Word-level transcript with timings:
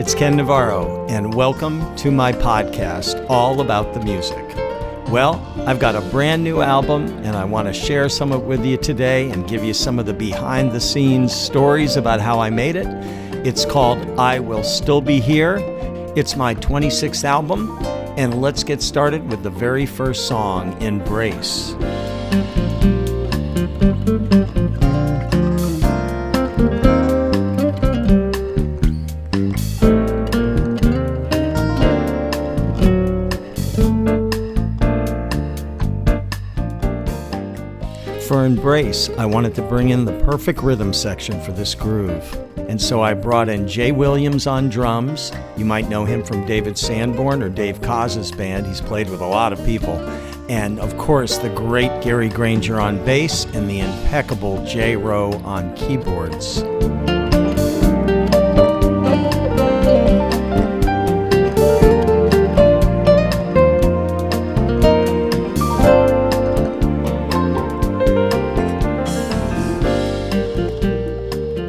It's 0.00 0.14
Ken 0.14 0.34
Navarro, 0.34 1.06
and 1.08 1.34
welcome 1.34 1.94
to 1.96 2.10
my 2.10 2.32
podcast, 2.32 3.22
All 3.28 3.60
About 3.60 3.92
the 3.92 4.00
Music. 4.00 4.42
Well, 5.10 5.34
I've 5.66 5.78
got 5.78 5.94
a 5.94 6.00
brand 6.00 6.42
new 6.42 6.62
album, 6.62 7.08
and 7.22 7.36
I 7.36 7.44
want 7.44 7.68
to 7.68 7.74
share 7.74 8.08
some 8.08 8.32
of 8.32 8.40
it 8.40 8.46
with 8.46 8.64
you 8.64 8.78
today 8.78 9.30
and 9.30 9.46
give 9.46 9.62
you 9.62 9.74
some 9.74 9.98
of 9.98 10.06
the 10.06 10.14
behind 10.14 10.72
the 10.72 10.80
scenes 10.80 11.34
stories 11.34 11.98
about 11.98 12.18
how 12.18 12.40
I 12.40 12.48
made 12.48 12.76
it. 12.76 12.86
It's 13.46 13.66
called 13.66 13.98
I 14.18 14.38
Will 14.38 14.64
Still 14.64 15.02
Be 15.02 15.20
Here. 15.20 15.58
It's 16.16 16.34
my 16.34 16.54
26th 16.54 17.24
album, 17.24 17.76
and 18.16 18.40
let's 18.40 18.64
get 18.64 18.80
started 18.80 19.28
with 19.28 19.42
the 19.42 19.50
very 19.50 19.84
first 19.84 20.26
song, 20.26 20.80
Embrace. 20.80 21.74
Embrace, 38.50 39.08
I 39.10 39.26
wanted 39.26 39.54
to 39.54 39.62
bring 39.62 39.90
in 39.90 40.04
the 40.04 40.18
perfect 40.24 40.60
rhythm 40.60 40.92
section 40.92 41.40
for 41.40 41.52
this 41.52 41.72
groove. 41.72 42.36
And 42.56 42.82
so 42.82 43.00
I 43.00 43.14
brought 43.14 43.48
in 43.48 43.68
Jay 43.68 43.92
Williams 43.92 44.48
on 44.48 44.68
drums. 44.68 45.30
You 45.56 45.64
might 45.64 45.88
know 45.88 46.04
him 46.04 46.24
from 46.24 46.44
David 46.46 46.76
Sanborn 46.76 47.44
or 47.44 47.48
Dave 47.48 47.80
Koz's 47.80 48.32
band. 48.32 48.66
He's 48.66 48.80
played 48.80 49.08
with 49.08 49.20
a 49.20 49.26
lot 49.26 49.52
of 49.52 49.64
people. 49.64 49.94
And 50.48 50.80
of 50.80 50.98
course, 50.98 51.38
the 51.38 51.50
great 51.50 52.02
Gary 52.02 52.28
Grainger 52.28 52.80
on 52.80 53.04
bass 53.04 53.44
and 53.54 53.70
the 53.70 53.78
impeccable 53.78 54.66
Jay 54.66 54.96
Rowe 54.96 55.32
on 55.44 55.72
keyboards. 55.76 56.64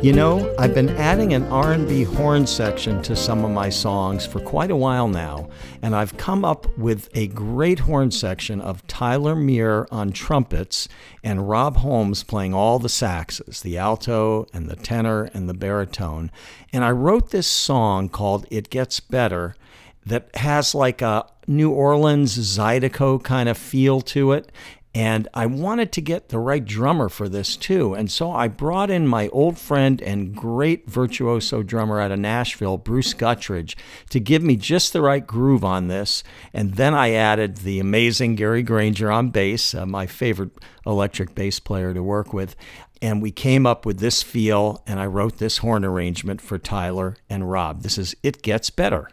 You 0.01 0.13
know, 0.13 0.51
I've 0.57 0.73
been 0.73 0.89
adding 0.97 1.35
an 1.35 1.43
R&B 1.43 2.05
horn 2.05 2.47
section 2.47 3.03
to 3.03 3.15
some 3.15 3.45
of 3.45 3.51
my 3.51 3.69
songs 3.69 4.25
for 4.25 4.39
quite 4.39 4.71
a 4.71 4.75
while 4.75 5.07
now, 5.07 5.47
and 5.83 5.95
I've 5.95 6.17
come 6.17 6.43
up 6.43 6.75
with 6.75 7.07
a 7.13 7.27
great 7.27 7.77
horn 7.77 8.09
section 8.09 8.59
of 8.61 8.87
Tyler 8.87 9.35
Muir 9.35 9.87
on 9.91 10.11
trumpets 10.11 10.87
and 11.23 11.47
Rob 11.47 11.77
Holmes 11.77 12.23
playing 12.23 12.51
all 12.51 12.79
the 12.79 12.89
saxes, 12.89 13.61
the 13.61 13.77
alto 13.77 14.47
and 14.51 14.67
the 14.67 14.75
tenor 14.75 15.29
and 15.35 15.47
the 15.47 15.53
baritone. 15.53 16.31
And 16.73 16.83
I 16.83 16.89
wrote 16.89 17.29
this 17.29 17.45
song 17.45 18.09
called 18.09 18.47
It 18.49 18.71
Gets 18.71 19.01
Better 19.01 19.55
that 20.03 20.35
has 20.37 20.73
like 20.73 21.03
a 21.03 21.27
New 21.45 21.69
Orleans 21.69 22.35
Zydeco 22.35 23.23
kind 23.23 23.47
of 23.47 23.55
feel 23.55 24.01
to 24.01 24.31
it. 24.31 24.51
And 24.93 25.27
I 25.33 25.45
wanted 25.45 25.93
to 25.93 26.01
get 26.01 26.29
the 26.29 26.39
right 26.39 26.63
drummer 26.63 27.07
for 27.07 27.29
this 27.29 27.55
too. 27.55 27.93
And 27.93 28.11
so 28.11 28.31
I 28.31 28.49
brought 28.49 28.91
in 28.91 29.07
my 29.07 29.29
old 29.29 29.57
friend 29.57 30.01
and 30.01 30.35
great 30.35 30.89
virtuoso 30.89 31.63
drummer 31.63 32.01
out 32.01 32.11
of 32.11 32.19
Nashville, 32.19 32.77
Bruce 32.77 33.13
Guttridge, 33.13 33.75
to 34.09 34.19
give 34.19 34.43
me 34.43 34.57
just 34.57 34.91
the 34.91 35.01
right 35.01 35.25
groove 35.25 35.63
on 35.63 35.87
this. 35.87 36.23
And 36.53 36.73
then 36.73 36.93
I 36.93 37.11
added 37.13 37.57
the 37.57 37.79
amazing 37.79 38.35
Gary 38.35 38.63
Grainger 38.63 39.09
on 39.09 39.29
bass, 39.29 39.73
uh, 39.73 39.85
my 39.85 40.07
favorite 40.07 40.51
electric 40.85 41.35
bass 41.35 41.59
player 41.59 41.93
to 41.93 42.03
work 42.03 42.33
with. 42.33 42.55
And 43.01 43.21
we 43.21 43.31
came 43.31 43.65
up 43.65 43.85
with 43.85 43.99
this 43.99 44.21
feel, 44.21 44.83
and 44.85 44.99
I 44.99 45.05
wrote 45.07 45.37
this 45.37 45.59
horn 45.59 45.83
arrangement 45.83 46.41
for 46.41 46.59
Tyler 46.59 47.15
and 47.29 47.49
Rob. 47.49 47.81
This 47.81 47.97
is 47.97 48.13
It 48.21 48.43
Gets 48.43 48.69
Better. 48.69 49.09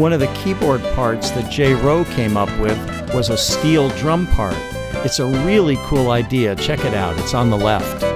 One 0.00 0.14
of 0.14 0.20
the 0.20 0.28
keyboard 0.28 0.82
parts 0.94 1.30
that 1.32 1.52
Jay 1.52 1.74
Rowe 1.74 2.06
came 2.06 2.34
up 2.34 2.48
with 2.58 2.78
was 3.12 3.28
a 3.28 3.36
steel 3.36 3.90
drum 3.90 4.26
part. 4.28 4.56
It's 5.04 5.18
a 5.18 5.26
really 5.26 5.76
cool 5.82 6.10
idea. 6.10 6.56
Check 6.56 6.86
it 6.86 6.94
out, 6.94 7.18
it's 7.18 7.34
on 7.34 7.50
the 7.50 7.58
left. 7.58 8.09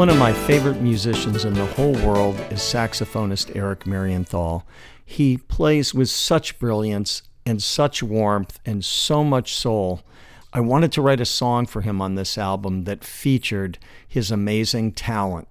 One 0.00 0.08
of 0.08 0.16
my 0.16 0.32
favorite 0.32 0.80
musicians 0.80 1.44
in 1.44 1.52
the 1.52 1.66
whole 1.66 1.92
world 1.92 2.40
is 2.50 2.60
saxophonist 2.60 3.54
Eric 3.54 3.86
Marienthal. 3.86 4.62
He 5.04 5.36
plays 5.36 5.92
with 5.92 6.08
such 6.08 6.58
brilliance 6.58 7.20
and 7.44 7.62
such 7.62 8.02
warmth 8.02 8.58
and 8.64 8.82
so 8.82 9.22
much 9.22 9.52
soul. 9.52 10.00
I 10.54 10.60
wanted 10.60 10.90
to 10.92 11.02
write 11.02 11.20
a 11.20 11.26
song 11.26 11.66
for 11.66 11.82
him 11.82 12.00
on 12.00 12.14
this 12.14 12.38
album 12.38 12.84
that 12.84 13.04
featured 13.04 13.78
his 14.08 14.30
amazing 14.30 14.92
talent. 14.92 15.48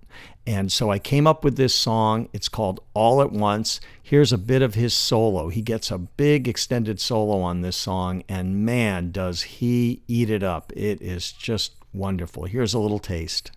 And 0.48 0.72
so 0.72 0.90
I 0.90 0.98
came 0.98 1.28
up 1.28 1.44
with 1.44 1.56
this 1.56 1.76
song. 1.76 2.28
It's 2.34 2.50
called 2.50 2.80
All 2.96 3.22
at 3.22 3.32
Once. 3.32 3.80
Here's 4.02 4.34
a 4.34 4.38
bit 4.40 4.64
of 4.64 4.74
his 4.74 4.96
solo. 4.96 5.50
He 5.50 5.62
gets 5.62 5.92
a 5.92 6.00
big 6.00 6.48
extended 6.48 7.00
solo 7.00 7.40
on 7.42 7.62
this 7.62 7.78
song, 7.78 8.24
and 8.28 8.66
man, 8.66 9.12
does 9.12 9.44
he 9.44 10.02
eat 10.08 10.32
it 10.32 10.42
up. 10.42 10.74
It 10.76 11.04
is 11.04 11.32
just 11.32 11.76
wonderful. 11.94 12.46
Here's 12.46 12.74
a 12.74 12.80
little 12.80 12.98
taste. 12.98 13.52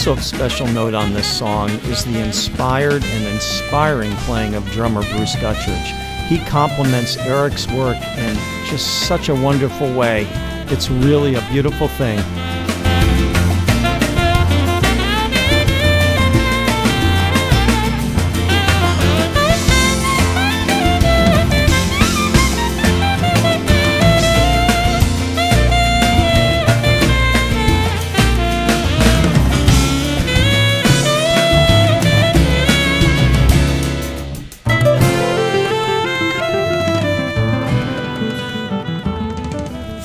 Also, 0.00 0.12
of 0.12 0.24
special 0.24 0.66
note 0.68 0.94
on 0.94 1.12
this 1.12 1.26
song 1.26 1.68
is 1.68 2.06
the 2.06 2.18
inspired 2.18 3.04
and 3.04 3.26
inspiring 3.26 4.10
playing 4.24 4.54
of 4.54 4.64
drummer 4.70 5.02
Bruce 5.12 5.36
Guttridge. 5.36 6.26
He 6.26 6.38
complements 6.46 7.18
Eric's 7.18 7.66
work 7.66 7.98
in 8.16 8.34
just 8.64 9.06
such 9.06 9.28
a 9.28 9.34
wonderful 9.34 9.92
way. 9.92 10.26
It's 10.68 10.88
really 10.88 11.34
a 11.34 11.46
beautiful 11.50 11.86
thing. 11.86 12.18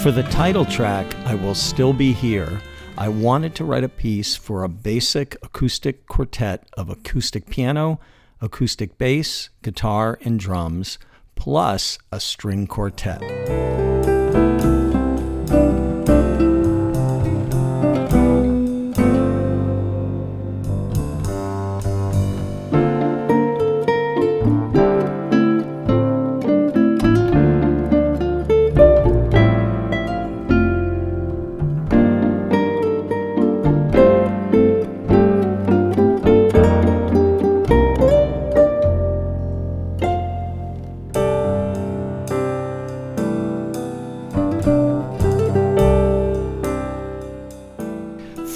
For 0.05 0.11
the 0.11 0.21
title 0.21 0.65
track, 0.65 1.15
I 1.25 1.33
Will 1.33 1.55
Still 1.55 1.91
Be 1.91 2.13
Here, 2.13 2.61
I 2.95 3.09
wanted 3.09 3.55
to 3.55 3.65
write 3.65 3.83
a 3.83 3.89
piece 3.89 4.35
for 4.35 4.63
a 4.63 4.69
basic 4.69 5.33
acoustic 5.41 6.05
quartet 6.05 6.69
of 6.73 6.91
acoustic 6.91 7.49
piano, 7.49 7.99
acoustic 8.39 8.99
bass, 8.99 9.49
guitar, 9.63 10.19
and 10.21 10.39
drums, 10.39 10.99
plus 11.33 11.97
a 12.11 12.19
string 12.19 12.67
quartet. 12.67 13.84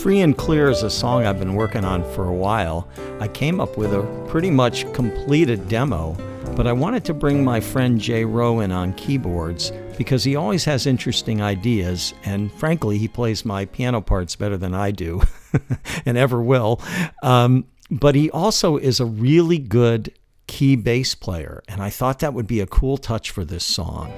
Free 0.01 0.22
and 0.22 0.38
Clear 0.38 0.69
is 0.69 0.84
a 0.84 0.90
song 0.90 1.25
I've 1.25 1.40
been 1.40 1.56
working 1.56 1.84
on 1.84 2.10
for 2.13 2.30
a 2.30 2.34
while. 2.34 2.88
I 3.19 3.28
came 3.28 3.60
up 3.60 3.78
with 3.78 3.94
a 3.94 4.25
pretty 4.30 4.50
much 4.50 4.92
completed 4.94 5.68
demo, 5.68 6.13
but 6.56 6.68
I 6.68 6.72
wanted 6.72 7.04
to 7.04 7.13
bring 7.13 7.44
my 7.44 7.60
friend 7.60 8.00
Jay 8.00 8.24
Rowe 8.24 8.62
in 8.62 8.72
on 8.72 8.94
keyboards 8.94 9.74
because 9.98 10.24
he 10.24 10.38
always 10.38 10.63
has 10.63 10.88
interesting 10.88 11.42
ideas, 11.42 12.13
and 12.24 12.50
frankly, 12.54 12.98
he 12.98 13.10
plays 13.10 13.44
my 13.44 13.66
piano 13.66 14.00
parts 14.00 14.38
better 14.38 14.56
than 14.56 14.74
I 14.74 14.92
do 14.92 15.22
and 16.06 16.18
ever 16.18 16.42
will. 16.42 16.80
Um, 17.22 17.66
but 17.92 18.16
he 18.16 18.31
also 18.31 18.78
is 18.78 19.01
a 19.01 19.06
really 19.06 19.57
good 19.57 20.13
key 20.48 20.78
bass 20.78 21.13
player, 21.13 21.62
and 21.68 21.84
I 21.84 21.90
thought 21.90 22.19
that 22.19 22.34
would 22.34 22.48
be 22.48 22.62
a 22.62 22.68
cool 22.68 22.98
touch 22.98 23.31
for 23.31 23.44
this 23.44 23.66
song. 23.66 24.13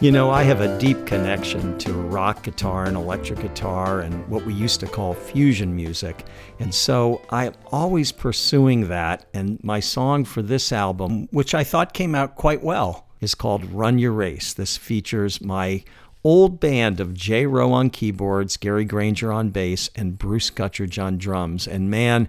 You 0.00 0.12
know, 0.12 0.30
I 0.30 0.44
have 0.44 0.60
a 0.60 0.78
deep 0.78 1.06
connection 1.06 1.76
to 1.78 1.92
rock 1.92 2.44
guitar 2.44 2.84
and 2.84 2.96
electric 2.96 3.40
guitar 3.40 4.02
and 4.02 4.28
what 4.28 4.46
we 4.46 4.54
used 4.54 4.78
to 4.78 4.86
call 4.86 5.12
fusion 5.12 5.74
music. 5.74 6.24
And 6.60 6.72
so 6.72 7.20
I'm 7.30 7.54
always 7.72 8.12
pursuing 8.12 8.86
that. 8.86 9.26
And 9.34 9.58
my 9.64 9.80
song 9.80 10.24
for 10.24 10.40
this 10.40 10.70
album, 10.70 11.26
which 11.32 11.52
I 11.52 11.64
thought 11.64 11.94
came 11.94 12.14
out 12.14 12.36
quite 12.36 12.62
well, 12.62 13.08
is 13.20 13.34
called 13.34 13.64
Run 13.72 13.98
Your 13.98 14.12
Race. 14.12 14.54
This 14.54 14.76
features 14.76 15.40
my 15.40 15.82
old 16.22 16.60
band 16.60 17.00
of 17.00 17.12
Jay 17.12 17.44
Rowe 17.44 17.72
on 17.72 17.90
keyboards, 17.90 18.56
Gary 18.56 18.84
Grainger 18.84 19.32
on 19.32 19.50
bass, 19.50 19.90
and 19.96 20.16
Bruce 20.16 20.48
Guttridge 20.48 21.02
on 21.02 21.18
drums. 21.18 21.66
And 21.66 21.90
man, 21.90 22.28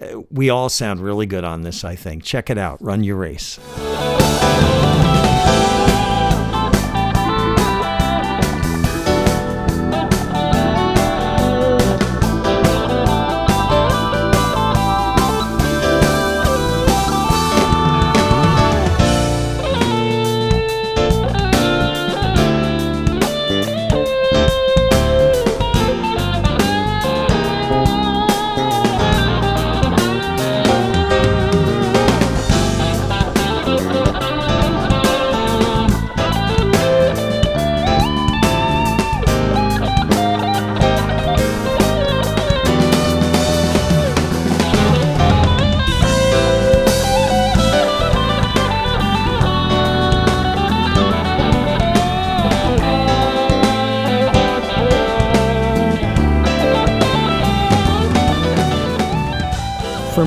eh, 0.00 0.16
we 0.30 0.50
all 0.50 0.68
sound 0.68 1.00
really 1.00 1.24
good 1.24 1.44
on 1.44 1.62
this, 1.62 1.82
I 1.82 1.96
think. 1.96 2.24
Check 2.24 2.50
it 2.50 2.58
out 2.58 2.76
Run 2.82 3.02
Your 3.02 3.16
Race. 3.16 3.58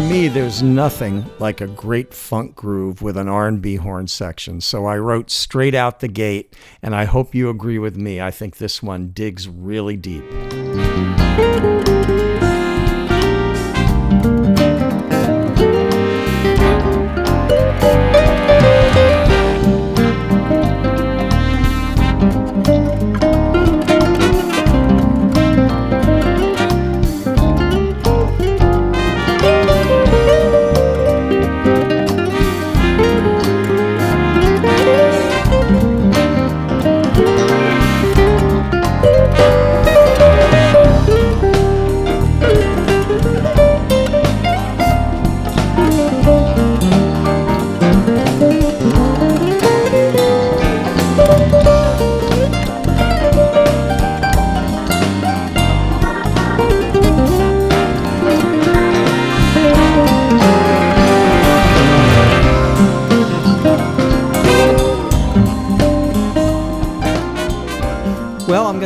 Me, 0.01 0.28
there's 0.28 0.62
nothing 0.62 1.25
like 1.40 1.62
a 1.62 1.68
great 1.68 2.13
funk 2.13 2.56
groove 2.56 3.01
with 3.01 3.18
an 3.18 3.28
R&B 3.28 3.75
horn 3.75 4.07
section. 4.07 4.62
So 4.62 4.86
I 4.86 4.98
wrote 4.98 5.30
straight 5.30 5.75
out 5.75 6.00
the 6.00 6.07
gate, 6.07 6.56
and 6.81 6.96
I 6.96 7.06
hope 7.06 7.36
you 7.36 7.50
agree 7.50 7.80
with 7.80 7.96
me. 7.96 8.22
I 8.22 8.31
think 8.31 8.57
this 8.57 8.84
one 8.84 9.12
digs 9.12 9.48
really 9.48 9.98
deep. 9.98 10.24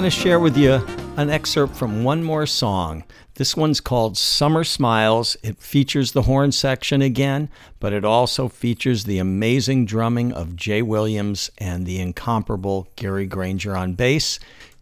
Going 0.04 0.12
to 0.12 0.20
share 0.20 0.40
with 0.42 0.58
you 0.58 0.86
an 1.16 1.30
excerpt 1.30 1.78
from 1.78 2.04
one 2.04 2.26
more 2.26 2.46
song. 2.46 3.06
This 3.36 3.56
one's 3.56 3.80
called 3.80 4.18
Summer 4.18 4.66
Smiles. 4.66 5.38
It 5.42 5.58
features 5.60 6.12
the 6.12 6.24
horn 6.24 6.52
section 6.52 7.02
again, 7.02 7.48
but 7.80 7.94
it 7.94 8.04
also 8.04 8.50
features 8.50 9.06
the 9.06 9.18
amazing 9.18 9.86
drumming 9.86 10.34
of 10.34 10.58
Jay 10.58 10.82
Williams 10.82 11.52
and 11.58 11.86
the 11.86 12.02
incomparable 12.02 12.90
Gary 12.98 13.26
Grainger 13.26 13.78
on 13.78 13.94
bass. 13.94 14.40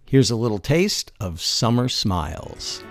Here's 0.07 0.31
a 0.31 0.35
little 0.35 0.57
taste 0.57 1.11
of 1.19 1.39
Summer 1.39 1.87
Smiles. 1.87 2.81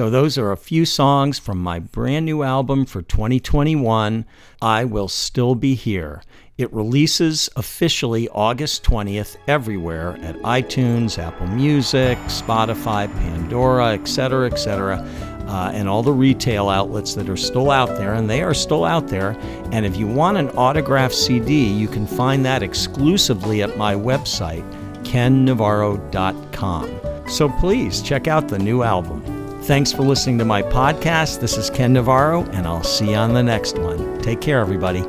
So, 0.00 0.08
those 0.08 0.38
are 0.38 0.50
a 0.50 0.56
few 0.56 0.86
songs 0.86 1.38
from 1.38 1.62
my 1.62 1.78
brand 1.78 2.24
new 2.24 2.42
album 2.42 2.86
for 2.86 3.02
2021, 3.02 4.24
I 4.62 4.82
Will 4.86 5.08
Still 5.08 5.54
Be 5.54 5.74
Here. 5.74 6.22
It 6.56 6.72
releases 6.72 7.50
officially 7.54 8.26
August 8.30 8.82
20th 8.82 9.36
everywhere 9.46 10.16
at 10.22 10.36
iTunes, 10.36 11.18
Apple 11.18 11.48
Music, 11.48 12.16
Spotify, 12.28 13.12
Pandora, 13.12 13.88
etc., 13.88 14.50
etc., 14.50 15.06
uh, 15.46 15.70
and 15.74 15.86
all 15.86 16.02
the 16.02 16.14
retail 16.14 16.70
outlets 16.70 17.12
that 17.12 17.28
are 17.28 17.36
still 17.36 17.70
out 17.70 17.90
there, 17.98 18.14
and 18.14 18.30
they 18.30 18.40
are 18.40 18.54
still 18.54 18.86
out 18.86 19.08
there. 19.08 19.36
And 19.70 19.84
if 19.84 19.98
you 19.98 20.06
want 20.06 20.38
an 20.38 20.48
autographed 20.56 21.14
CD, 21.14 21.66
you 21.66 21.88
can 21.88 22.06
find 22.06 22.42
that 22.46 22.62
exclusively 22.62 23.62
at 23.62 23.76
my 23.76 23.94
website, 23.94 24.64
kennavarro.com. 25.04 27.00
So 27.28 27.50
please 27.50 28.00
check 28.00 28.28
out 28.28 28.48
the 28.48 28.58
new 28.58 28.82
album. 28.82 29.39
Thanks 29.62 29.92
for 29.92 30.02
listening 30.02 30.38
to 30.38 30.44
my 30.44 30.62
podcast. 30.62 31.40
This 31.40 31.56
is 31.56 31.70
Ken 31.70 31.92
Navarro, 31.92 32.44
and 32.50 32.66
I'll 32.66 32.82
see 32.82 33.10
you 33.10 33.16
on 33.16 33.34
the 33.34 33.42
next 33.42 33.78
one. 33.78 34.18
Take 34.20 34.40
care, 34.40 34.58
everybody. 34.58 35.04